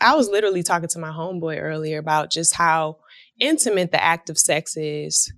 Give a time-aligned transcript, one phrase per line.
[0.00, 2.98] I was literally talking to my homeboy earlier about just how
[3.38, 5.30] intimate the act of sex is.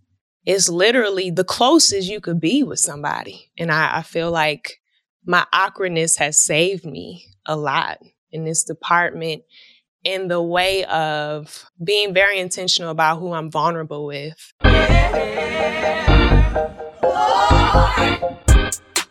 [0.47, 3.51] It's literally the closest you could be with somebody.
[3.59, 4.81] And I, I feel like
[5.25, 7.99] my awkwardness has saved me a lot
[8.31, 9.43] in this department
[10.05, 14.53] in the way of being very intentional about who I'm vulnerable with.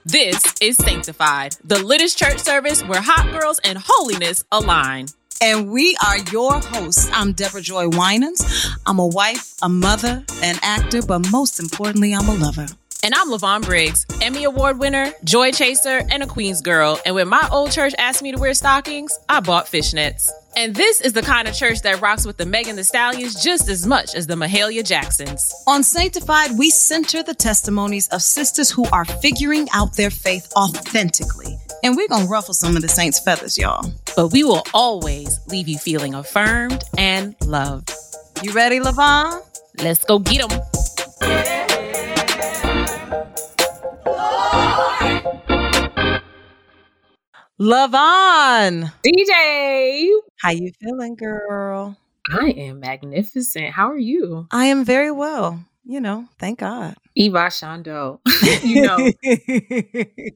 [0.03, 5.07] This is Sanctified, the littest church service where hot girls and holiness align.
[5.43, 7.09] And we are your hosts.
[7.11, 8.69] I'm Deborah Joy Winans.
[8.85, 12.67] I'm a wife, a mother, an actor, but most importantly, I'm a lover.
[13.03, 16.99] And I'm Levon Briggs, Emmy Award winner, joy chaser, and a Queens girl.
[17.07, 20.29] And when my old church asked me to wear stockings, I bought fishnets.
[20.55, 23.67] And this is the kind of church that rocks with the Megan Thee Stallions just
[23.67, 25.55] as much as the Mahalia Jacksons.
[25.65, 31.57] On Sanctified, we center the testimonies of sisters who are figuring out their faith authentically.
[31.83, 33.91] And we're going to ruffle some of the saints' feathers, y'all.
[34.15, 37.91] But we will always leave you feeling affirmed and loved.
[38.43, 39.41] You ready, Levon?
[39.81, 40.59] Let's go get them.
[47.59, 48.91] Levon.
[49.03, 50.07] DJ.
[50.39, 51.97] How you feeling, girl?
[52.31, 53.71] I am magnificent.
[53.71, 54.47] How are you?
[54.51, 55.65] I am very well.
[55.91, 56.95] You know, thank God.
[57.15, 58.19] Eva Shando.
[58.63, 58.95] you know,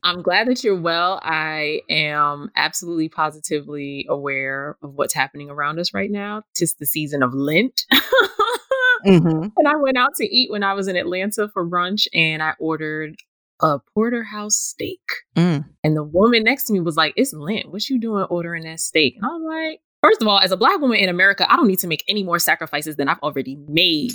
[0.04, 1.22] I'm glad that you're well.
[1.24, 6.42] I am absolutely positively aware of what's happening around us right now.
[6.56, 7.86] Tis the season of Lent.
[9.06, 9.48] mm-hmm.
[9.56, 12.56] And I went out to eat when I was in Atlanta for brunch and I
[12.60, 13.16] ordered
[13.62, 15.00] a porterhouse steak.
[15.38, 15.64] Mm.
[15.86, 17.72] And the woman next to me was like, It's Lent.
[17.72, 19.16] What you doing ordering that steak?
[19.16, 21.68] And I was like, First of all, as a black woman in America, I don't
[21.68, 24.12] need to make any more sacrifices than I've already made.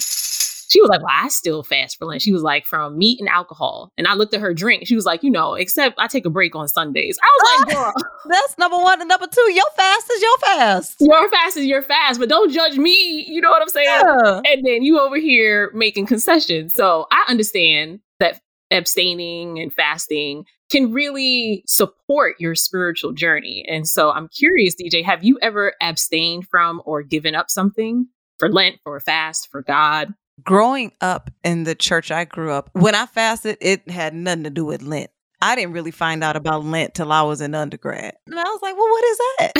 [0.70, 2.22] She was like, Well, I still fast for Lent.
[2.22, 3.90] She was like, From meat and alcohol.
[3.98, 4.86] And I looked at her drink.
[4.86, 7.18] She was like, You know, except I take a break on Sundays.
[7.22, 7.92] I was like, Girl.
[8.28, 9.00] That's number one.
[9.00, 10.96] And number two, your fast is your fast.
[11.00, 13.26] Your fast is your fast, but don't judge me.
[13.28, 13.86] You know what I'm saying?
[13.86, 14.40] Yeah.
[14.46, 16.74] And then you over here making concessions.
[16.74, 18.40] So I understand that
[18.70, 23.64] abstaining and fasting can really support your spiritual journey.
[23.68, 28.06] And so I'm curious, DJ, have you ever abstained from or given up something
[28.38, 30.14] for Lent, for a fast, for God?
[30.44, 34.50] Growing up in the church I grew up, when I fasted, it had nothing to
[34.50, 35.10] do with Lent.
[35.42, 38.14] I didn't really find out about Lent till I was in undergrad.
[38.26, 39.52] And I was like, well, what is that?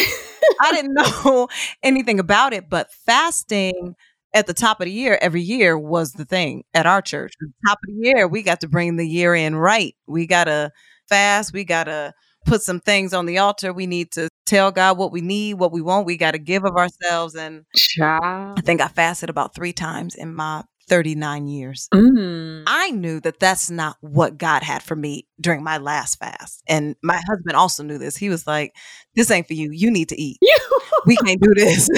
[0.60, 1.48] I didn't know
[1.82, 3.94] anything about it, but fasting
[4.34, 7.32] at the top of the year every year was the thing at our church.
[7.41, 9.94] At the top of the year, we got to bring the year in right.
[10.06, 10.70] We got to
[11.08, 11.52] fast.
[11.52, 12.12] We got to
[12.46, 13.72] put some things on the altar.
[13.72, 16.06] We need to tell God what we need, what we want.
[16.06, 17.34] We got to give of ourselves.
[17.34, 18.58] And Child.
[18.58, 21.88] I think I fasted about three times in my 39 years.
[21.94, 22.64] Mm.
[22.66, 26.62] I knew that that's not what God had for me during my last fast.
[26.66, 28.16] And my husband also knew this.
[28.16, 28.74] He was like,
[29.14, 29.70] This ain't for you.
[29.72, 30.38] You need to eat.
[31.06, 31.88] we can't do this.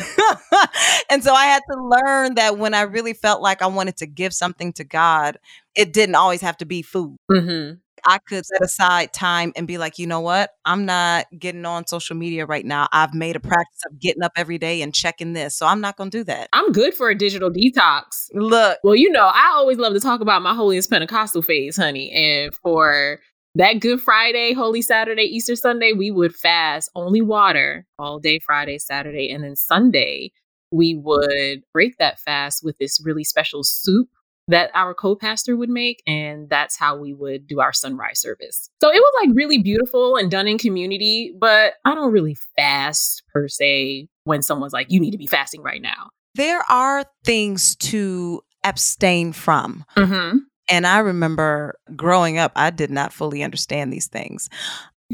[1.11, 4.07] and so I had to learn that when I really felt like I wanted to
[4.07, 5.39] give something to God,
[5.75, 7.17] it didn't always have to be food.
[7.31, 7.77] Mm-hmm.
[8.05, 10.51] I could set aside time and be like, you know what?
[10.65, 12.89] I'm not getting on social media right now.
[12.93, 13.49] I've made a mm.
[13.49, 15.57] practice of getting up every day and checking this.
[15.57, 16.49] So I'm not going to do that.
[16.53, 18.29] I'm good for a digital detox.
[18.35, 18.79] Look.
[18.83, 22.11] Well, you know, I always love to talk about my holiest Pentecostal phase, honey.
[22.13, 23.21] And for
[23.55, 28.79] that Good Friday, Holy Saturday, Easter Sunday, we would fast only water all day Friday,
[28.79, 30.33] Saturday, and then Sunday
[30.73, 34.09] we would break that fast with this really special soup
[34.49, 38.69] that our co-pastor would make and that's how we would do our sunrise service.
[38.83, 43.23] So it was like really beautiful and done in community, but I don't really fast
[43.33, 46.11] per se when someone's like you need to be fasting right now.
[46.35, 49.85] There are things to abstain from.
[49.97, 50.39] Mm-hmm.
[50.69, 54.49] And I remember growing up, I did not fully understand these things.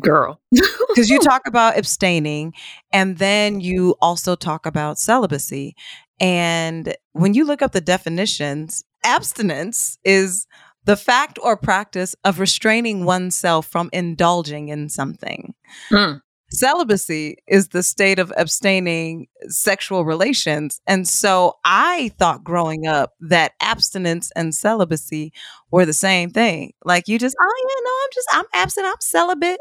[0.00, 0.40] Girl.
[0.88, 2.54] Because you talk about abstaining
[2.92, 5.76] and then you also talk about celibacy.
[6.18, 10.46] And when you look up the definitions, abstinence is
[10.84, 15.54] the fact or practice of restraining oneself from indulging in something.
[15.92, 16.22] Mm.
[16.50, 20.80] Celibacy is the state of abstaining sexual relations.
[20.86, 25.34] And so I thought growing up that abstinence and celibacy
[25.70, 26.72] were the same thing.
[26.86, 29.60] Like you just, oh, yeah, no, I'm just, I'm absent, I'm celibate.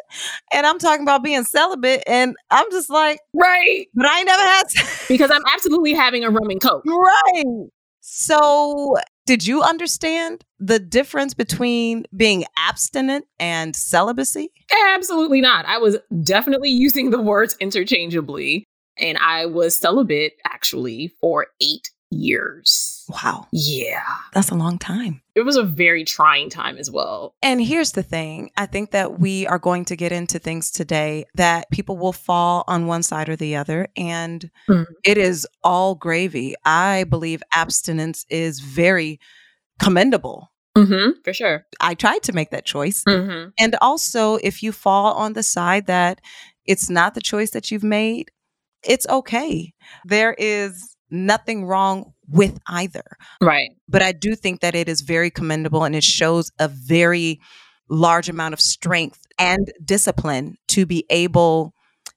[0.53, 2.03] And I'm talking about being celibate.
[2.07, 3.87] And I'm just like, right.
[3.93, 4.63] But I never had.
[5.09, 6.83] because I'm absolutely having a rum and coke.
[6.87, 7.43] Right.
[7.99, 8.95] So,
[9.27, 14.49] did you understand the difference between being abstinent and celibacy?
[14.95, 15.65] Absolutely not.
[15.65, 18.63] I was definitely using the words interchangeably.
[18.97, 23.05] And I was celibate actually for eight years.
[23.09, 23.47] Wow.
[23.53, 24.03] Yeah.
[24.33, 25.21] That's a long time.
[25.35, 27.35] It was a very trying time as well.
[27.41, 31.25] And here's the thing I think that we are going to get into things today
[31.35, 34.85] that people will fall on one side or the other, and Mhm.
[35.05, 36.55] it is all gravy.
[36.65, 39.19] I believe abstinence is very
[39.79, 40.51] commendable.
[40.77, 41.21] Mm-hmm.
[41.23, 41.65] For sure.
[41.79, 43.03] I tried to make that choice.
[43.07, 43.49] Mm-hmm.
[43.57, 46.21] And also, if you fall on the side that
[46.65, 48.29] it's not the choice that you've made,
[48.83, 49.73] it's okay.
[50.05, 53.03] There is nothing wrong with either.
[53.41, 53.71] Right.
[53.87, 57.39] But I do think that it is very commendable and it shows a very
[57.89, 61.73] large amount of strength and discipline to be able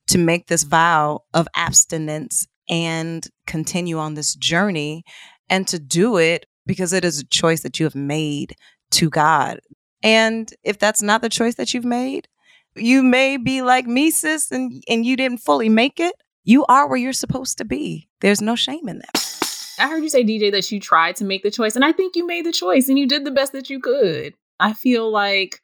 [0.08, 5.04] to make this vow of abstinence and continue on this journey
[5.48, 8.54] and to do it because it is a choice that you have made
[8.90, 9.60] to God.
[10.02, 12.28] And if that's not the choice that you've made,
[12.76, 16.14] you may be like me, sis, and, and you didn't fully make it.
[16.44, 18.08] You are where you're supposed to be.
[18.20, 19.74] There's no shame in that.
[19.78, 22.16] I heard you say, DJ, that you tried to make the choice, and I think
[22.16, 24.34] you made the choice and you did the best that you could.
[24.58, 25.60] I feel like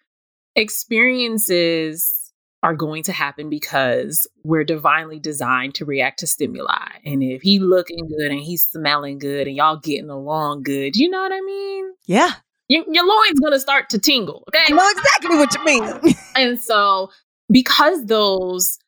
[0.55, 2.33] experiences
[2.63, 6.89] are going to happen because we're divinely designed to react to stimuli.
[7.05, 11.09] And if he looking good and he's smelling good and y'all getting along good, you
[11.11, 11.93] know what I mean?
[12.07, 12.31] Yeah.
[12.69, 14.45] Your, your loin's gonna start to tingle.
[14.55, 14.73] I Okay.
[14.73, 16.15] know exactly what you mean.
[16.35, 17.11] And so,
[17.51, 18.79] because those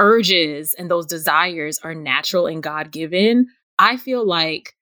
[0.00, 3.48] urges and those desires are natural and God given,
[3.78, 4.74] I feel like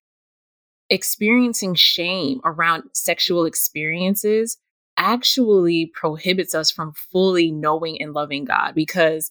[0.89, 4.57] experiencing shame around sexual experiences
[4.97, 8.75] actually prohibits us from fully knowing and loving God.
[8.75, 9.31] Because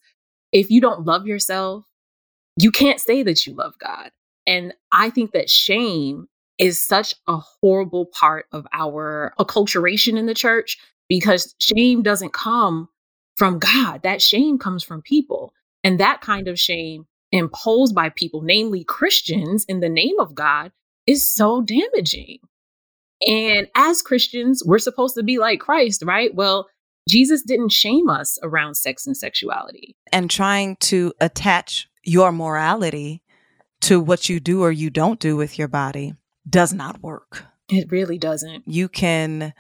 [0.52, 1.86] if you don't love yourself,
[2.60, 4.12] you can't say that you love God.
[4.46, 10.34] And I think that shame is such a horrible part of our acculturation in the
[10.34, 12.90] church because shame doesn't come
[13.36, 14.04] from God.
[14.04, 15.54] That shame comes from people.
[15.88, 20.74] And that kind of shame imposed by people, namely Christians, in the name of God,
[21.06, 22.40] is so damaging.
[23.26, 26.36] And as Christians, we're supposed to be like Christ, right?
[26.36, 26.68] Well,
[27.08, 29.96] Jesus didn't shame us around sex and sexuality.
[30.12, 33.24] and trying to attach your morality
[33.80, 36.16] to what you do or you don't do with your body
[36.50, 37.46] does not work.
[37.70, 38.68] It really doesn't.
[38.68, 39.54] You can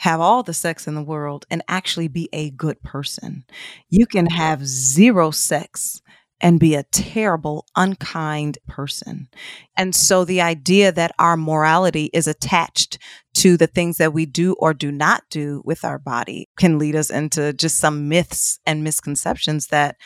[0.00, 3.44] have all the sex in the world and actually be a good person.
[3.90, 6.00] You can have zero sex
[6.40, 9.28] and be a terrible, unkind person.
[9.76, 12.98] And so the idea that our morality is attached
[13.34, 16.96] to the things that we do or do not do with our body can lead
[16.96, 19.96] us into just some myths and misconceptions that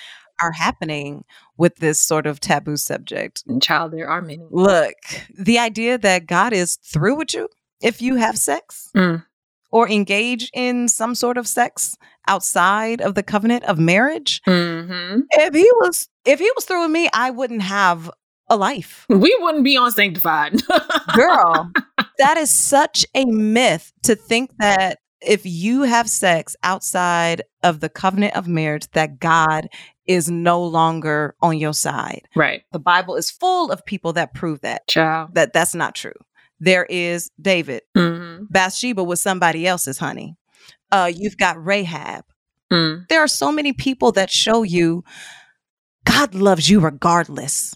[0.43, 1.23] are happening
[1.57, 3.45] with this sort of taboo subject.
[3.47, 4.43] And child, there are many.
[4.51, 4.97] Look,
[5.39, 7.49] the idea that God is through with you
[7.81, 9.25] if you have sex Mm.
[9.75, 11.99] Or engage in some sort of sex
[12.29, 16.93] outside of the covenant of marriage, hmm if he was if he was through with
[16.93, 18.09] me, I wouldn't have
[18.49, 19.05] a life.
[19.09, 20.63] We wouldn't be on sanctified.
[21.15, 21.73] Girl,
[22.19, 27.89] that is such a myth to think that if you have sex outside of the
[27.89, 29.69] covenant of marriage that God
[30.07, 32.29] is no longer on your side.
[32.37, 32.63] right.
[32.73, 35.35] The Bible is full of people that prove that Child.
[35.35, 36.13] that that's not true.
[36.65, 37.83] There is David.
[37.95, 40.37] hmm Bathsheba was somebody else's honey.
[40.91, 42.25] Uh, you've got Rahab.
[42.73, 43.07] Mm.
[43.09, 45.05] There are so many people that show you
[46.05, 47.75] God loves you regardless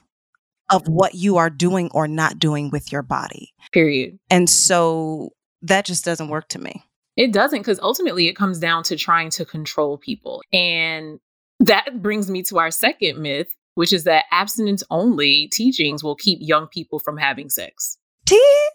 [0.70, 3.52] of what you are doing or not doing with your body.
[3.72, 4.18] Period.
[4.30, 5.30] And so
[5.62, 6.84] that just doesn't work to me.
[7.16, 10.42] It doesn't because ultimately it comes down to trying to control people.
[10.52, 11.20] And
[11.60, 16.38] that brings me to our second myth, which is that abstinence only teachings will keep
[16.40, 17.98] young people from having sex.
[18.26, 18.68] T-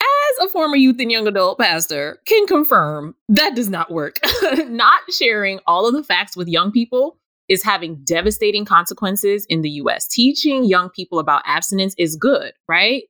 [0.00, 4.18] As a former youth and young adult pastor, can confirm that does not work.
[4.68, 9.70] not sharing all of the facts with young people is having devastating consequences in the
[9.70, 10.06] US.
[10.06, 13.02] Teaching young people about abstinence is good, right?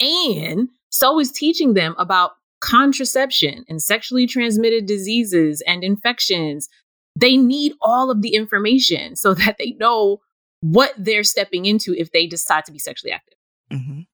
[0.00, 6.68] And so is teaching them about contraception and sexually transmitted diseases and infections.
[7.16, 10.20] They need all of the information so that they know
[10.60, 13.36] what they're stepping into if they decide to be sexually active.
[13.72, 14.06] Mhm.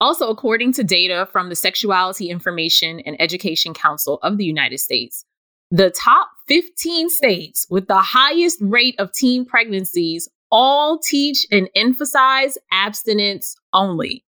[0.00, 5.24] Also, according to data from the Sexuality Information and Education Council of the United States,
[5.70, 12.56] the top 15 states with the highest rate of teen pregnancies all teach and emphasize
[12.70, 14.24] abstinence only.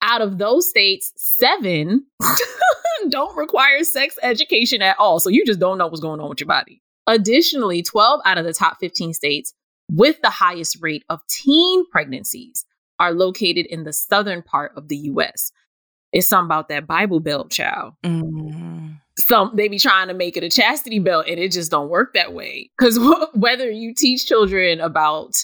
[0.00, 2.06] Out of those states, seven
[3.08, 5.20] don't require sex education at all.
[5.20, 6.80] So you just don't know what's going on with your body.
[7.06, 9.52] Additionally, 12 out of the top 15 states
[9.90, 12.64] with the highest rate of teen pregnancies
[12.98, 15.52] are located in the southern part of the US.
[16.12, 17.94] It's something about that Bible Belt, child.
[18.04, 19.00] Mhm.
[19.18, 22.14] Some they be trying to make it a chastity belt, and it just don't work
[22.14, 22.70] that way.
[22.78, 22.98] Because
[23.34, 25.36] whether you teach children about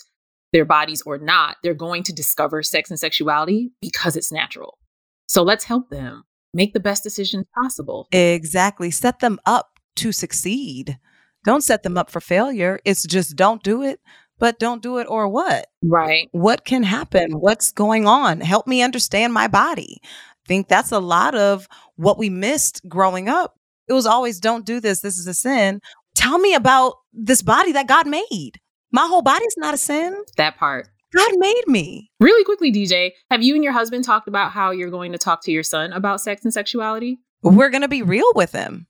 [0.53, 4.79] their bodies or not, they're going to discover sex and sexuality because it's natural.
[5.27, 6.25] So let's help them
[6.55, 8.09] make the best decisions possible.
[8.13, 8.91] Exactly.
[8.91, 10.99] Set them up to succeed.
[11.45, 12.81] Don't set them up for failure.
[12.85, 14.01] It's just don't do it,
[14.39, 15.67] but don't do it or what?
[15.83, 16.29] Right.
[16.33, 17.33] What can happen?
[17.33, 18.41] What's going on?
[18.41, 20.01] Help me understand my body.
[20.03, 23.57] I think that's a lot of what we missed growing up.
[23.89, 25.01] It was always don't do this.
[25.01, 25.81] This is a sin.
[26.15, 28.53] Tell me about this body that God made.
[28.93, 30.17] My whole body's not a sin.
[30.37, 30.89] That part.
[31.15, 32.11] God made me.
[32.21, 35.43] Really quickly, DJ, have you and your husband talked about how you're going to talk
[35.45, 37.19] to your son about sex and sexuality?
[37.43, 38.87] We're going to be real with him.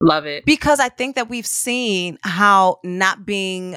[0.00, 0.44] Love it.
[0.44, 3.76] Because I think that we've seen how not being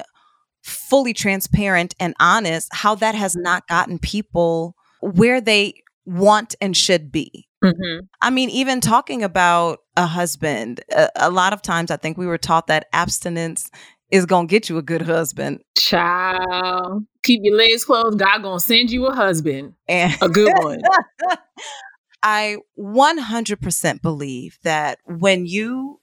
[0.64, 5.74] fully transparent and honest, how that has not gotten people where they
[6.06, 7.46] want and should be.
[7.62, 8.06] Mm-hmm.
[8.20, 12.26] I mean, even talking about a husband, a, a, lot of times I think we
[12.26, 13.70] were taught that abstinence
[14.10, 15.60] is gonna get you a good husband.
[15.78, 18.18] Child, keep your legs closed.
[18.18, 20.80] God gonna send you a husband, and a good one.
[22.22, 26.00] I 100% believe that when you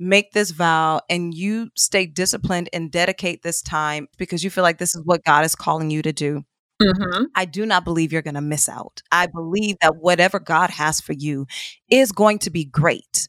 [0.00, 4.78] make this vow and you stay disciplined and dedicate this time because you feel like
[4.78, 6.44] this is what God is calling you to do,
[6.80, 7.24] Mm-hmm.
[7.34, 9.02] I do not believe you're going to miss out.
[9.12, 11.46] I believe that whatever God has for you
[11.90, 13.28] is going to be great.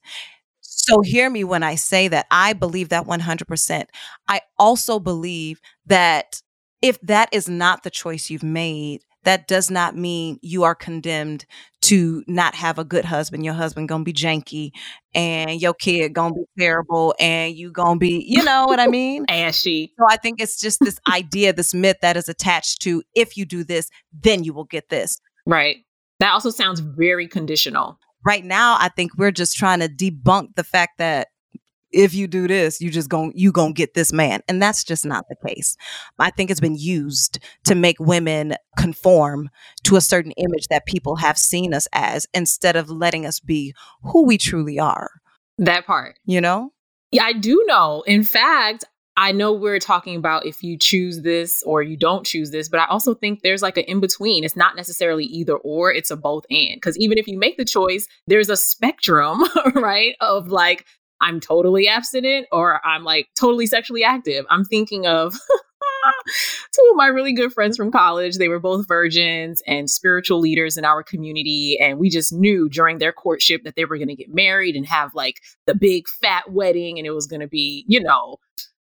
[0.62, 3.86] So hear me when I say that I believe that 100%.
[4.28, 6.42] I also believe that
[6.82, 11.46] if that is not the choice you've made, that does not mean you are condemned
[11.82, 13.46] to not have a good husband.
[13.46, 14.72] Your husband gonna be janky
[15.14, 19.26] and your kid gonna be terrible and you gonna be, you know what I mean?
[19.30, 19.94] Ashy.
[19.98, 23.46] So I think it's just this idea, this myth that is attached to if you
[23.46, 25.20] do this, then you will get this.
[25.46, 25.78] Right.
[26.20, 30.64] That also sounds very conditional right now i think we're just trying to debunk the
[30.64, 31.30] fact that
[31.94, 34.84] if you do this you just going you going to get this man and that's
[34.84, 35.76] just not the case
[36.20, 39.50] i think it's been used to make women conform
[39.84, 43.74] to a certain image that people have seen us as instead of letting us be
[44.04, 45.12] who we truly are
[45.58, 46.72] that part you know
[47.12, 48.86] yeah i do know in fact
[49.18, 52.80] I know we're talking about if you choose this or you don't choose this, but
[52.80, 54.44] I also think there's like an in between.
[54.44, 56.76] It's not necessarily either or, it's a both and.
[56.76, 59.44] Because even if you make the choice, there's a spectrum,
[59.76, 60.16] right?
[60.22, 60.86] Of like,
[61.22, 64.46] I'm totally abstinent or I'm like totally sexually active.
[64.50, 65.34] I'm thinking of
[66.74, 68.38] two of my really good friends from college.
[68.38, 71.78] They were both virgins and spiritual leaders in our community.
[71.80, 74.86] And we just knew during their courtship that they were going to get married and
[74.88, 76.98] have like the big fat wedding.
[76.98, 78.38] And it was going to be, you know,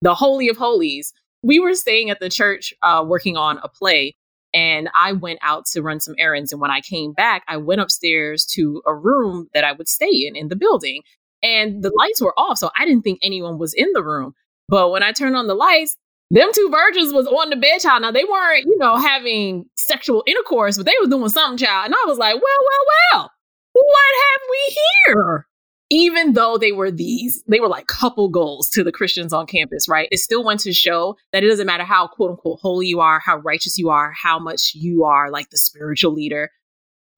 [0.02, 1.12] the Holy of Holies.
[1.42, 4.14] We were staying at the church uh, working on a play,
[4.52, 6.52] and I went out to run some errands.
[6.52, 10.10] And when I came back, I went upstairs to a room that I would stay
[10.10, 11.02] in in the building,
[11.42, 12.58] and the lights were off.
[12.58, 14.34] So I didn't think anyone was in the room.
[14.68, 15.96] But when I turned on the lights,
[16.30, 18.02] them two virgins was on the bed, child.
[18.02, 21.86] Now they weren't, you know, having sexual intercourse, but they was doing something, child.
[21.86, 23.32] And I was like, well, well, well,
[23.72, 25.46] what have we here?
[25.90, 29.88] even though they were these, they were like couple goals to the Christians on campus,
[29.88, 30.08] right?
[30.12, 33.18] It still went to show that it doesn't matter how quote unquote holy you are,
[33.18, 36.50] how righteous you are, how much you are like the spiritual leader,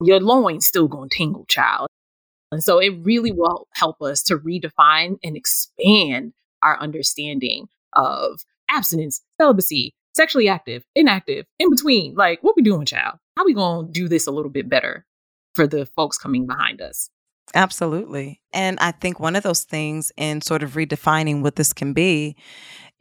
[0.00, 1.87] your loin's still to tingle, child.
[2.53, 8.41] And so it really will help us to redefine and expand our understanding of
[8.71, 12.15] abstinence, celibacy, sexually active, inactive, in between.
[12.15, 13.19] Like, what we doing, child?
[13.37, 15.07] How we going to do this a little bit better
[15.55, 17.09] for the folks coming behind us?
[17.55, 18.41] Absolutely.
[18.53, 22.37] And I think one of those things in sort of redefining what this can be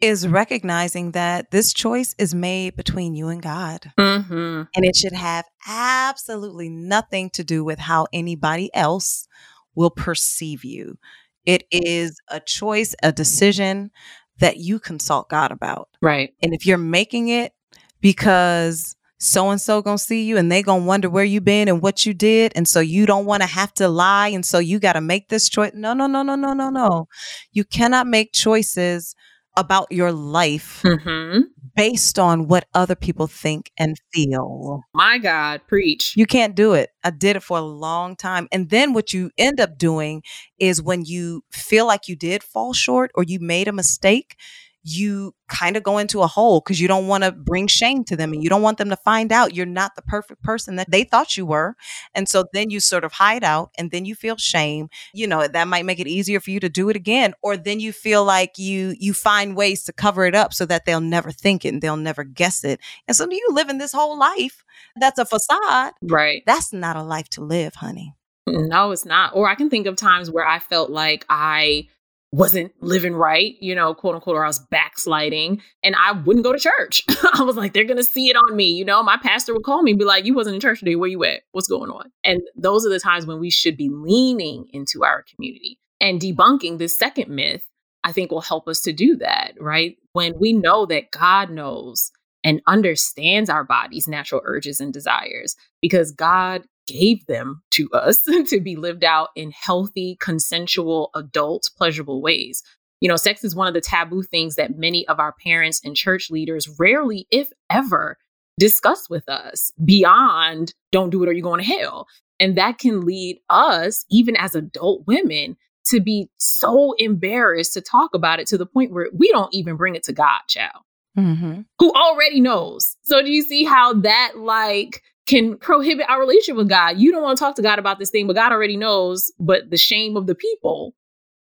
[0.01, 3.91] is recognizing that this choice is made between you and God.
[3.97, 4.63] Mm-hmm.
[4.75, 9.27] And it should have absolutely nothing to do with how anybody else
[9.75, 10.97] will perceive you.
[11.45, 13.91] It is a choice, a decision
[14.39, 15.89] that you consult God about.
[16.01, 16.33] Right.
[16.41, 17.53] And if you're making it
[18.01, 21.79] because so and so gonna see you and they gonna wonder where you been and
[21.79, 24.79] what you did and so you don't want to have to lie and so you
[24.79, 27.07] got to make this choice no no no no no no no
[27.51, 29.15] you cannot make choices
[29.57, 31.41] about your life mm-hmm.
[31.75, 34.83] based on what other people think and feel.
[34.93, 36.15] My god preach.
[36.15, 36.89] You can't do it.
[37.03, 38.47] I did it for a long time.
[38.51, 40.23] And then what you end up doing
[40.59, 44.37] is when you feel like you did fall short or you made a mistake
[44.83, 48.15] you kind of go into a hole because you don't want to bring shame to
[48.15, 50.89] them and you don't want them to find out you're not the perfect person that
[50.89, 51.75] they thought you were.
[52.15, 54.89] And so then you sort of hide out and then you feel shame.
[55.13, 57.33] You know, that might make it easier for you to do it again.
[57.41, 60.85] Or then you feel like you you find ways to cover it up so that
[60.85, 62.79] they'll never think it and they'll never guess it.
[63.07, 64.63] And so you live in this whole life
[64.95, 65.93] that's a facade.
[66.01, 66.43] Right.
[66.45, 68.15] That's not a life to live, honey.
[68.47, 69.35] No, it's not.
[69.35, 71.87] Or I can think of times where I felt like I
[72.31, 76.53] wasn't living right, you know, quote unquote, or I was backsliding and I wouldn't go
[76.53, 77.03] to church.
[77.33, 78.71] I was like, they're going to see it on me.
[78.71, 80.95] You know, my pastor would call me and be like, you wasn't in church today.
[80.95, 81.41] Where you at?
[81.51, 82.11] What's going on?
[82.23, 86.77] And those are the times when we should be leaning into our community and debunking
[86.77, 87.63] this second myth.
[88.03, 89.95] I think will help us to do that, right?
[90.13, 92.11] When we know that God knows
[92.43, 98.59] and understands our body's natural urges and desires because God gave them to us to
[98.59, 102.63] be lived out in healthy, consensual, adult, pleasurable ways.
[102.99, 105.95] You know, sex is one of the taboo things that many of our parents and
[105.95, 108.17] church leaders rarely, if ever,
[108.59, 112.07] discuss with us beyond don't do it or you're going to hell.
[112.39, 118.13] And that can lead us, even as adult women, to be so embarrassed to talk
[118.13, 120.83] about it to the point where we don't even bring it to God, child,
[121.17, 121.61] mm-hmm.
[121.79, 122.95] who already knows.
[123.03, 126.97] So, do you see how that, like, can prohibit our relationship with God.
[126.97, 129.31] You don't want to talk to God about this thing, but God already knows.
[129.39, 130.93] But the shame of the people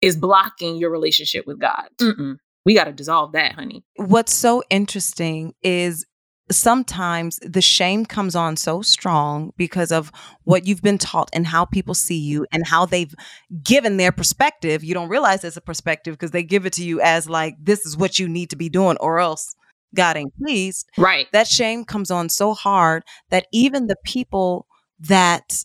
[0.03, 1.89] is blocking your relationship with God.
[1.99, 2.39] Mm-mm.
[2.65, 3.85] We got to dissolve that, honey.
[3.95, 6.05] What's so interesting is
[6.51, 10.11] sometimes the shame comes on so strong because of
[10.43, 13.15] what you've been taught and how people see you and how they've
[13.63, 14.83] given their perspective.
[14.83, 17.87] You don't realize it's a perspective because they give it to you as like, this
[17.87, 19.55] is what you need to be doing, or else
[19.97, 20.89] God ain't pleased.
[20.97, 21.27] Right.
[21.33, 24.67] That shame comes on so hard that even the people
[25.01, 25.65] that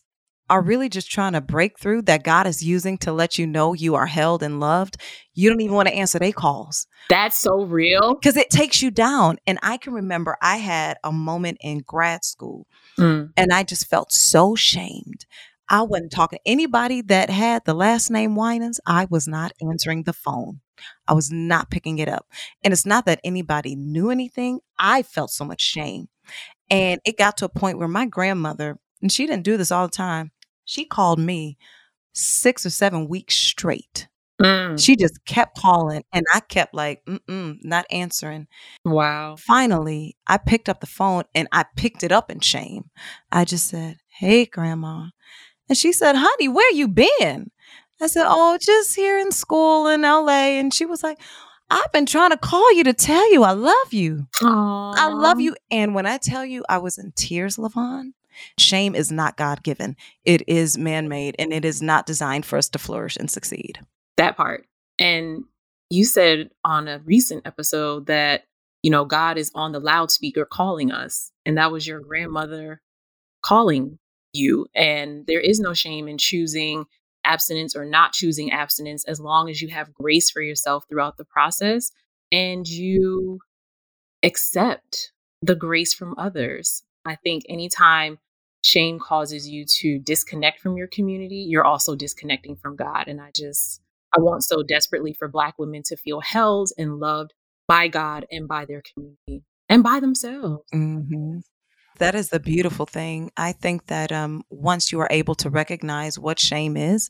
[0.51, 3.71] are really just trying to break through that God is using to let you know
[3.71, 4.97] you are held and loved,
[5.33, 6.87] you don't even want to answer their calls.
[7.07, 8.15] That's so real.
[8.15, 9.37] Because it takes you down.
[9.47, 12.67] And I can remember I had a moment in grad school
[12.99, 13.31] mm.
[13.37, 15.25] and I just felt so shamed.
[15.69, 18.81] I wasn't talking to anybody that had the last name Winans.
[18.85, 20.59] I was not answering the phone.
[21.07, 22.27] I was not picking it up.
[22.63, 24.59] And it's not that anybody knew anything.
[24.77, 26.09] I felt so much shame.
[26.69, 29.87] And it got to a point where my grandmother, and she didn't do this all
[29.87, 30.31] the time,
[30.65, 31.57] she called me
[32.13, 34.07] six or seven weeks straight.
[34.41, 34.83] Mm.
[34.83, 38.47] She just kept calling, and I kept like, mm not answering.
[38.83, 39.35] Wow.
[39.37, 42.89] Finally, I picked up the phone and I picked it up in shame.
[43.31, 45.09] I just said, Hey, Grandma.
[45.69, 47.51] And she said, Honey, where you been?
[48.01, 50.57] I said, Oh, just here in school in LA.
[50.57, 51.19] And she was like,
[51.69, 54.27] I've been trying to call you to tell you I love you.
[54.41, 54.93] Aww.
[54.95, 55.55] I love you.
[55.71, 58.11] And when I tell you I was in tears, Lavon,
[58.57, 59.95] shame is not God given.
[60.25, 63.79] It is man made and it is not designed for us to flourish and succeed.
[64.17, 64.65] That part.
[64.99, 65.45] And
[65.89, 68.43] you said on a recent episode that,
[68.83, 71.31] you know, God is on the loudspeaker calling us.
[71.45, 72.81] And that was your grandmother
[73.41, 73.97] calling
[74.33, 74.67] you.
[74.75, 76.85] And there is no shame in choosing
[77.25, 81.25] abstinence or not choosing abstinence as long as you have grace for yourself throughout the
[81.25, 81.91] process
[82.31, 83.39] and you
[84.23, 86.83] accept the grace from others.
[87.05, 88.19] I think anytime
[88.63, 93.07] shame causes you to disconnect from your community, you're also disconnecting from God.
[93.07, 93.81] And I just,
[94.15, 97.33] I want so desperately for Black women to feel held and loved
[97.67, 100.63] by God and by their community and by themselves.
[100.73, 101.39] Mm-hmm.
[101.99, 103.31] That is the beautiful thing.
[103.37, 107.09] I think that um, once you are able to recognize what shame is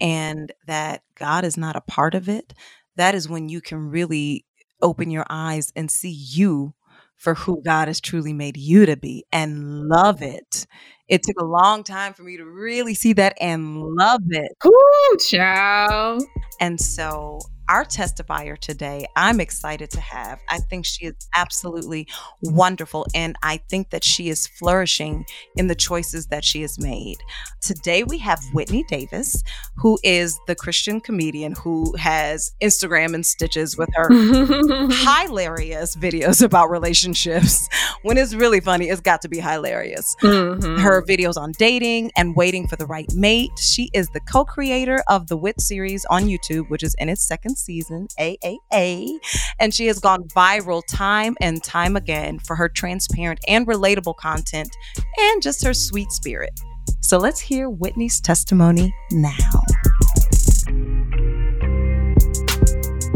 [0.00, 2.54] and that God is not a part of it,
[2.96, 4.44] that is when you can really
[4.82, 6.74] open your eyes and see you
[7.16, 10.66] for who God has truly made you to be and love it.
[11.06, 14.52] It took a long time for me to really see that and love it.
[14.64, 16.22] Ooh, child.
[16.60, 20.40] And so our testifier today, I'm excited to have.
[20.48, 22.08] I think she is absolutely
[22.42, 27.18] wonderful, and I think that she is flourishing in the choices that she has made.
[27.62, 29.44] Today, we have Whitney Davis,
[29.76, 34.08] who is the Christian comedian who has Instagram and stitches with her
[35.28, 37.68] hilarious videos about relationships.
[38.02, 40.16] When it's really funny, it's got to be hilarious.
[40.22, 40.78] Mm-hmm.
[40.78, 43.52] Her videos on dating and waiting for the right mate.
[43.60, 47.22] She is the co creator of the Wit series on YouTube, which is in its
[47.22, 49.18] second season, AAA,
[49.58, 54.74] and she has gone viral time and time again for her transparent and relatable content
[55.18, 56.58] and just her sweet spirit.
[57.00, 59.62] So let's hear Whitney's testimony now.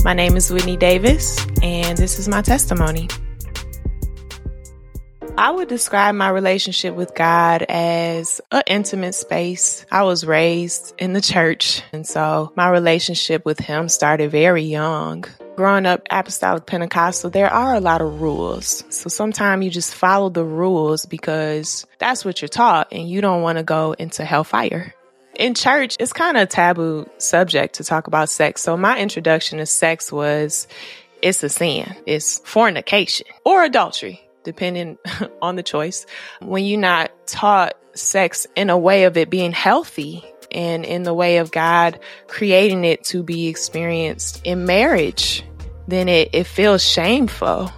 [0.05, 3.09] My name is Whitney Davis, and this is my testimony.
[5.37, 9.85] I would describe my relationship with God as an intimate space.
[9.91, 15.25] I was raised in the church, and so my relationship with Him started very young.
[15.57, 18.85] Growing up apostolic Pentecostal, there are a lot of rules.
[18.91, 23.43] So sometimes you just follow the rules because that's what you're taught, and you don't
[23.43, 24.95] want to go into hellfire.
[25.35, 28.63] In church, it's kind of a taboo subject to talk about sex.
[28.63, 30.69] So my introduction to sex was
[31.23, 31.93] it's a sin.
[32.07, 34.99] It's fornication or adultery depending
[35.43, 36.07] on the choice.
[36.41, 41.13] When you're not taught sex in a way of it being healthy, and in the
[41.13, 45.45] way of God creating it to be experienced in marriage,
[45.89, 47.71] then it, it feels shameful.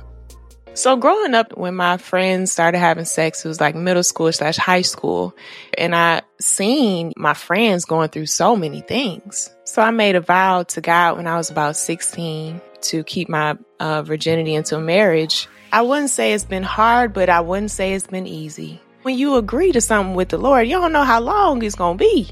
[0.75, 4.59] So growing up, when my friends started having sex, it was like middle school slash
[4.59, 5.35] high school.
[5.79, 9.51] And I seen my friends going through so many things.
[9.65, 13.57] So I made a vow to God when I was about 16 to keep my
[13.81, 15.49] uh, virginity until marriage.
[15.73, 18.81] I wouldn't say it's been hard, but I wouldn't say it's been easy.
[19.03, 21.95] When you agree to something with the Lord, you don't know how long it's to
[21.95, 22.29] be.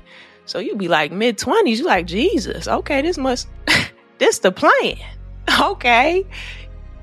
[0.47, 3.49] So you be like mid 20s, you like, Jesus, okay, this must,
[4.19, 4.97] this the plan.
[5.61, 6.27] Okay.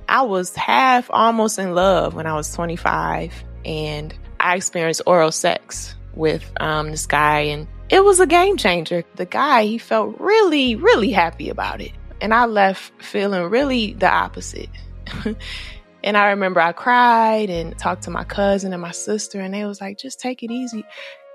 [0.10, 3.32] I was half almost in love when I was 25
[3.64, 9.04] and I experienced oral sex with um, this guy and it was a game changer.
[9.16, 11.92] The guy, he felt really, really happy about it.
[12.20, 14.70] And I left feeling really the opposite.
[16.04, 19.66] and I remember I cried and talked to my cousin and my sister and they
[19.66, 20.86] was like, just take it easy.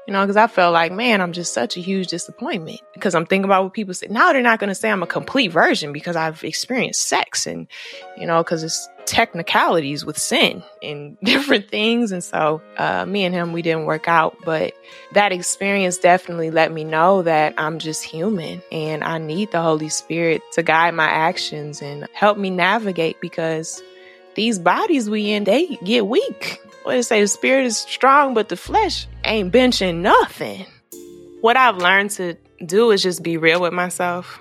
[0.06, 2.80] You know, because I felt like, man, I'm just such a huge disappointment.
[2.94, 4.06] Because I'm thinking about what people say.
[4.08, 7.66] Now they're not going to say I'm a complete version because I've experienced sex and,
[8.16, 12.12] you know, because it's technicalities with sin and different things.
[12.12, 14.36] And so, uh, me and him, we didn't work out.
[14.44, 14.74] But
[15.12, 19.88] that experience definitely let me know that I'm just human and I need the Holy
[19.88, 23.82] Spirit to guide my actions and help me navigate because
[24.36, 28.48] these bodies we in, they get weak what they say, the spirit is strong, but
[28.48, 30.64] the flesh ain't benching nothing.
[31.40, 34.38] What I've learned to do is just be real with myself.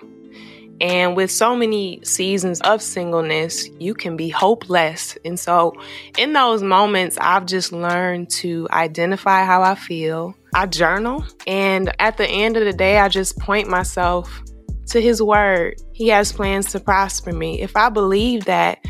[0.80, 5.18] And with so many seasons of singleness, you can be hopeless.
[5.26, 5.74] And so,
[6.20, 10.36] in those moments, I've just learned to identify how I feel.
[10.54, 11.26] I journal.
[11.48, 14.44] And at the end of the day, I just point myself
[14.90, 15.82] to His Word.
[15.94, 17.62] He has plans to prosper me.
[17.62, 18.86] If I believe that,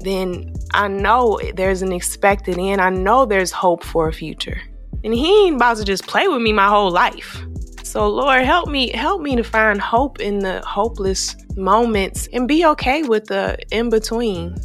[0.00, 2.80] then I know there's an expected end.
[2.80, 4.60] I know there's hope for a future.
[5.04, 7.42] And he ain't about to just play with me my whole life.
[7.82, 12.66] So Lord, help me, help me to find hope in the hopeless moments and be
[12.66, 14.56] okay with the in between.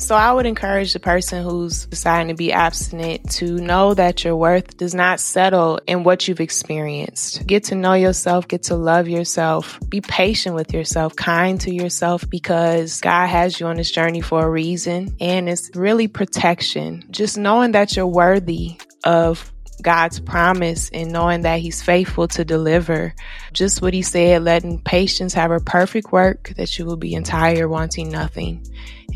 [0.00, 4.34] So I would encourage the person who's deciding to be abstinent to know that your
[4.34, 7.46] worth does not settle in what you've experienced.
[7.46, 12.28] Get to know yourself, get to love yourself, be patient with yourself, kind to yourself
[12.30, 17.04] because God has you on this journey for a reason and it's really protection.
[17.10, 19.49] Just knowing that you're worthy of
[19.82, 23.14] God's promise and knowing that He's faithful to deliver
[23.52, 27.68] just what He said, letting patience have a perfect work, that you will be entire,
[27.68, 28.64] wanting nothing.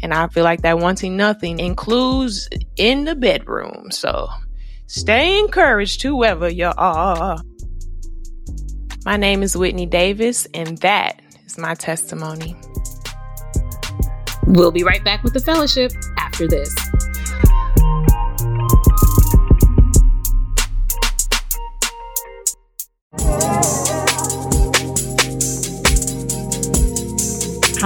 [0.03, 3.91] And I feel like that wanting nothing includes in the bedroom.
[3.91, 4.29] So
[4.87, 7.39] stay encouraged, whoever you are.
[9.05, 12.57] My name is Whitney Davis, and that is my testimony.
[14.47, 16.75] We'll be right back with the fellowship after this.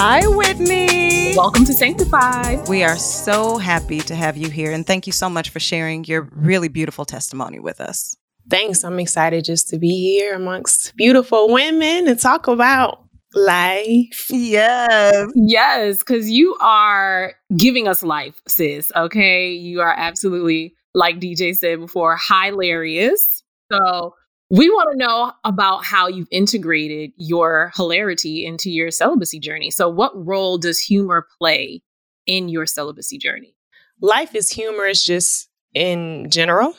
[0.01, 1.35] Hi, Whitney.
[1.37, 2.69] Welcome to Sanctified.
[2.69, 6.05] We are so happy to have you here, and thank you so much for sharing
[6.05, 8.17] your really beautiful testimony with us.
[8.49, 8.85] Thanks.
[8.85, 14.27] I'm excited just to be here amongst beautiful women and talk about life.
[14.31, 15.29] Yes.
[15.35, 18.91] Yes, because you are giving us life, sis.
[18.97, 19.51] Okay.
[19.51, 23.43] You are absolutely, like DJ said before, hilarious.
[23.71, 24.15] So
[24.51, 29.71] we want to know about how you've integrated your hilarity into your celibacy journey.
[29.71, 31.83] So, what role does humor play
[32.27, 33.55] in your celibacy journey?
[34.01, 36.77] Life is humorous just in general.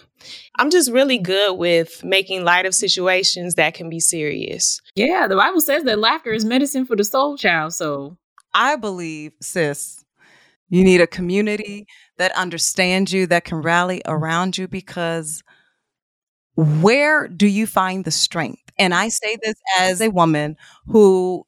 [0.57, 4.81] I'm just really good with making light of situations that can be serious.
[4.95, 7.73] Yeah, the Bible says that laughter is medicine for the soul, child.
[7.73, 8.17] So,
[8.53, 10.03] I believe, sis,
[10.69, 11.85] you need a community
[12.17, 15.43] that understands you, that can rally around you because
[16.59, 18.61] where do you find the strength?
[18.77, 21.45] And I say this as a woman who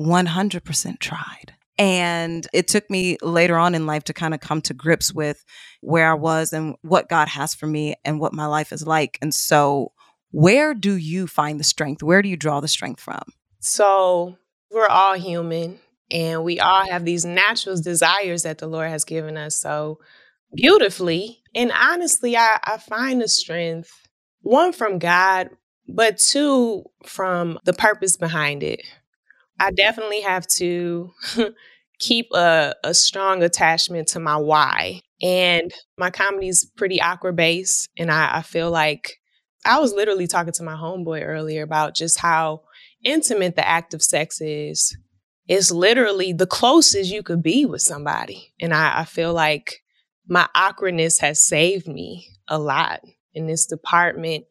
[0.00, 1.54] 100% tried.
[1.78, 5.44] And it took me later on in life to kind of come to grips with
[5.82, 9.18] where I was and what God has for me and what my life is like.
[9.22, 9.92] And so,
[10.32, 12.02] where do you find the strength?
[12.02, 13.22] Where do you draw the strength from?
[13.60, 14.36] So,
[14.70, 15.78] we're all human
[16.10, 20.00] and we all have these natural desires that the Lord has given us so
[20.54, 21.42] beautifully.
[21.54, 24.08] And honestly, I, I find the strength
[24.42, 25.50] one from God,
[25.88, 28.82] but two from the purpose behind it.
[29.58, 31.12] I definitely have to
[31.98, 35.02] keep a, a strong attachment to my why.
[35.22, 37.88] And my comedy's pretty awkward based.
[37.98, 39.18] And I, I feel like
[39.66, 42.62] I was literally talking to my homeboy earlier about just how
[43.04, 44.96] intimate the act of sex is.
[45.46, 48.54] It's literally the closest you could be with somebody.
[48.60, 49.82] And I, I feel like
[50.26, 53.00] my awkwardness has saved me a lot
[53.34, 54.44] in this department.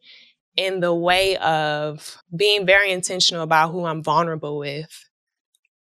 [0.56, 4.90] in the way of being very intentional about who I'm vulnerable with.